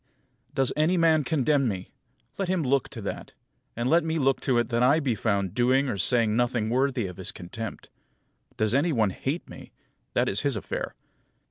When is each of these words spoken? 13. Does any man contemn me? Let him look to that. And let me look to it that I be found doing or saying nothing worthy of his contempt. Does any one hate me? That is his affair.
13. 0.55 0.55
Does 0.55 0.73
any 0.75 0.97
man 0.97 1.23
contemn 1.23 1.67
me? 1.67 1.91
Let 2.39 2.47
him 2.47 2.63
look 2.63 2.89
to 2.89 3.01
that. 3.01 3.33
And 3.75 3.87
let 3.87 4.03
me 4.03 4.17
look 4.17 4.41
to 4.41 4.57
it 4.57 4.69
that 4.69 4.81
I 4.81 4.99
be 4.99 5.13
found 5.13 5.53
doing 5.53 5.87
or 5.89 5.99
saying 5.99 6.35
nothing 6.35 6.71
worthy 6.71 7.05
of 7.05 7.17
his 7.17 7.31
contempt. 7.31 7.91
Does 8.57 8.73
any 8.73 8.91
one 8.93 9.11
hate 9.11 9.47
me? 9.47 9.73
That 10.15 10.27
is 10.27 10.41
his 10.41 10.55
affair. 10.55 10.95